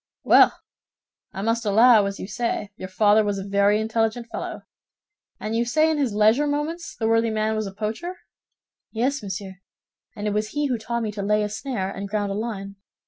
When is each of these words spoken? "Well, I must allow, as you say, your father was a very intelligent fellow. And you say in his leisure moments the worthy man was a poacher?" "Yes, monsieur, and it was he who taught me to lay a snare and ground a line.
"Well, 0.23 0.57
I 1.31 1.43
must 1.43 1.63
allow, 1.63 2.07
as 2.07 2.19
you 2.19 2.25
say, 2.27 2.71
your 2.75 2.87
father 2.89 3.23
was 3.23 3.37
a 3.37 3.43
very 3.47 3.79
intelligent 3.79 4.25
fellow. 4.31 4.63
And 5.39 5.55
you 5.55 5.63
say 5.63 5.91
in 5.91 5.99
his 5.99 6.11
leisure 6.11 6.47
moments 6.47 6.95
the 6.95 7.07
worthy 7.07 7.29
man 7.29 7.55
was 7.55 7.67
a 7.67 7.71
poacher?" 7.71 8.15
"Yes, 8.91 9.21
monsieur, 9.21 9.57
and 10.15 10.25
it 10.25 10.33
was 10.33 10.47
he 10.53 10.65
who 10.65 10.79
taught 10.79 11.03
me 11.03 11.11
to 11.11 11.21
lay 11.21 11.43
a 11.43 11.49
snare 11.49 11.91
and 11.91 12.09
ground 12.09 12.31
a 12.31 12.35
line. 12.35 12.77